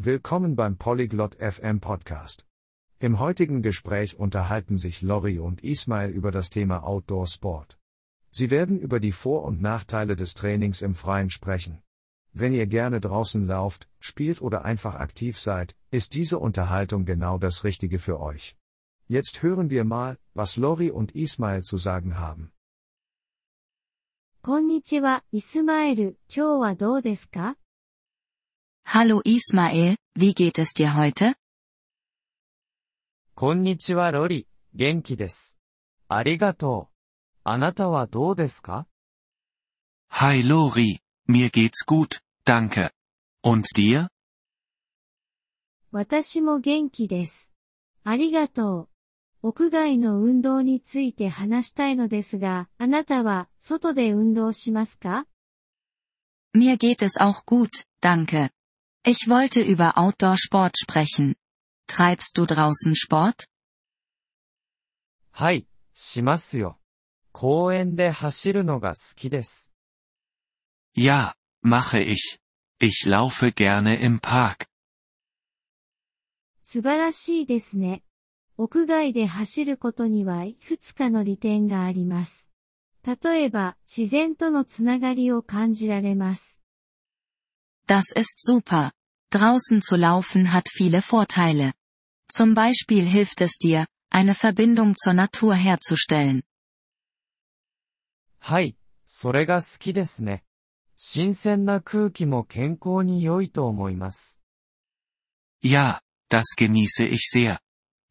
[0.00, 2.46] Willkommen beim Polyglot FM Podcast.
[3.00, 7.80] Im heutigen Gespräch unterhalten sich Lori und Ismail über das Thema Outdoor Sport.
[8.30, 11.82] Sie werden über die Vor- und Nachteile des Trainings im Freien sprechen.
[12.32, 17.64] Wenn ihr gerne draußen lauft, spielt oder einfach aktiv seid, ist diese Unterhaltung genau das
[17.64, 18.56] Richtige für euch.
[19.08, 22.52] Jetzt hören wir mal, was Lori und Ismail zu sagen haben.
[24.42, 27.56] こんにちは、イスマエル、今日はどうですか
[28.87, 31.35] Hallo Ismael, wie geht es dir heute?
[33.33, 35.59] こんにちはロリ、元気です。
[36.07, 36.93] ありがとう。
[37.43, 38.85] あなたはどうですか
[40.11, 42.91] Hi Lori, mir geht's gut, danke.
[43.43, 44.09] Und dir?
[45.91, 47.51] 私も元気です。
[48.03, 48.89] ありがとう。
[49.41, 55.25] 屋外の運動について話したいのですが、あなたは外で運動しますか
[56.55, 58.51] Mir geht es auch gut, danke.
[59.07, 61.35] Ich wollte über Outdoor-Sport sprechen.
[61.87, 63.47] Treibst du draußen Sport?
[65.31, 66.79] はい、しますよ。
[67.31, 69.73] 公園で走るのが好きです。
[70.95, 72.39] Ja, mache ich.
[72.79, 74.67] Ich laufe gerne im Park.
[76.61, 78.03] 素晴らしいですね。
[78.57, 82.51] 屋外で走ることにはいくつかの利点があります。
[83.03, 86.61] 例えば、自然とのつながりを感じられます。
[87.87, 88.91] Das ist super.
[89.31, 91.73] Draußen zu laufen hat viele Vorteile.
[92.29, 96.43] Zum Beispiel hilft es dir, eine Verbindung zur Natur herzustellen.
[98.39, 100.43] はい、それが好きですね。
[100.95, 104.41] 新鮮な空気も健康に良いと思います。
[105.61, 107.59] Ja, das genieße ich sehr.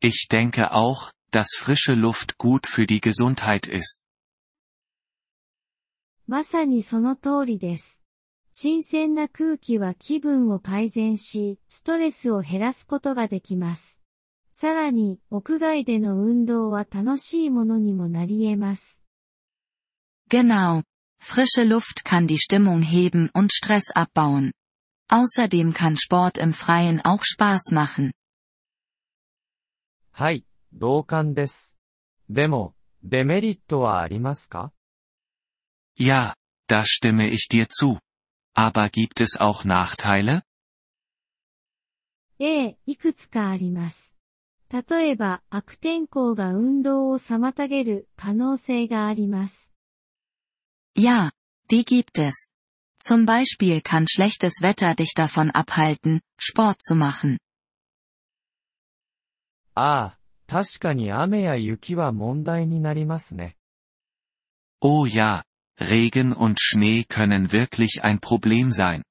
[0.00, 4.00] Ich denke auch, dass frische Luft gut für die Gesundheit ist.
[6.26, 8.02] まさにその通りです。
[8.57, 13.99] 新鮮な空気は気分を改善し、ストレスを減らすことができます。
[14.53, 19.03] さらに、屋外での運動は楽しいものにもなり得ます。
[20.29, 20.83] Genau.
[21.21, 24.53] Frische Luft kann die Stimmung heben und Stress abbauen.
[25.11, 28.13] Außerdem kann Sport im Freien auch Spaß machen.
[30.13, 31.75] はい、同感です。
[32.29, 32.73] でも、
[33.03, 34.71] デメリットはありますか
[35.99, 36.35] Ja,
[36.69, 37.99] da stimme ich dir zu.
[38.54, 40.42] Aber gibt es auch Nachteile?
[42.38, 44.16] ええ、いくつかあります。
[44.70, 49.72] 例えば、悪天候が運動を妨げる可能性があります。
[50.96, 51.32] Ja,
[51.68, 52.48] die gibt es.
[53.02, 57.38] Zum Beispiel kann schlechtes Wetter dich davon abhalten, Sport zu machen.
[59.74, 63.56] ああ、確かに雨や雪は問題になりますね。
[64.80, 65.44] Oh ja,
[65.80, 69.02] Regen und Schnee können wirklich ein Problem sein.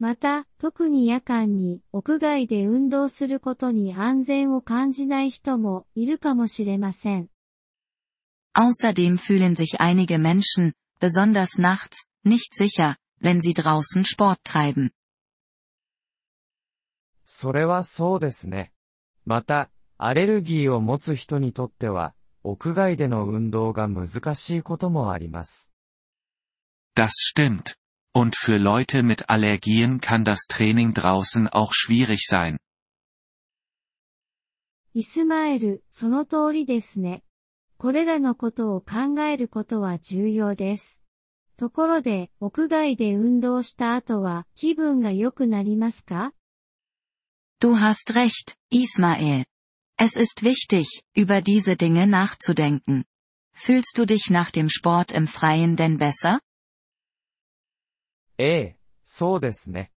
[0.00, 7.28] また、特に夜間に屋外で運動することに安全を感じない人もいるかもしれません。
[8.54, 14.92] Außerdem fühlen sich einige Menschen, besonders nachts, nicht sicher, wenn sie draußen Sport treiben.
[17.24, 18.72] それはそうですね。
[19.26, 19.68] また、
[19.98, 25.71] アレルギーを持つ人にとっては、 屋外での運動が難しいこともあります。
[26.95, 27.75] Das stimmt.
[28.13, 32.59] Und für Leute mit Allergien kann das Training draußen auch schwierig sein.
[34.93, 37.23] イスマエル、その通りですね。
[37.77, 41.01] これらのことを考えることは重要です。
[41.57, 46.33] ところで、屋外で運動した後は気分が良くなりますか
[47.59, 49.45] Du hast recht, Ismael.
[49.96, 53.04] Es ist wichtig, über diese Dinge nachzudenken.
[53.52, 56.40] Fühlst du dich nach dem Sport im Freien denn besser?
[58.38, 59.90] ええ、そうですね。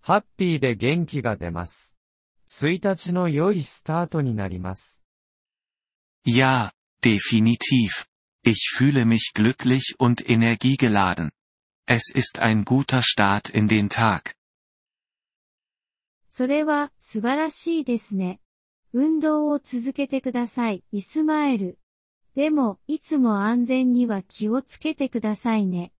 [0.00, 1.96] ハッピーで元気が出ます。
[2.48, 5.04] 1日の良いスタートになります。
[6.26, 8.06] Ja, definitiv.
[8.42, 11.30] Ich fühle mich glücklich und energiegeladen.
[11.86, 14.36] Es ist ein guter Start in den Tag.
[16.28, 18.40] それは素晴らしいですね。
[18.93, 21.79] 運動を続けてください、イスマエル。
[22.35, 25.91] でも、いつも安全には気をつけてくださいね。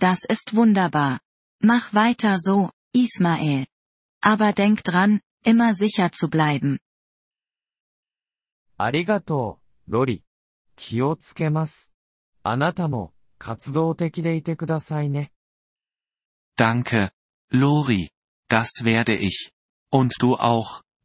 [0.00, 1.20] Das ist wunderbar.
[1.62, 3.66] Mach weiter so, Ismael.
[4.22, 6.78] Aber denk dran, immer sicher zu bleiben.
[8.76, 10.24] ありがとう、ロリ。
[10.76, 11.92] 気をつけます。
[12.44, 15.32] あなたも、活動的でいてくださいね。
[16.56, 17.10] Danke,
[17.52, 18.10] Lori.
[18.48, 19.52] Das werde ich.
[19.92, 20.82] Und du auch,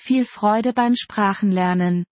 [0.00, 2.04] viel Freude beim Sprachenlernen.